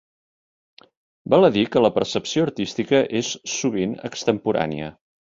[1.33, 4.95] Val a dir que la percepció artística és, sovint, extemporània.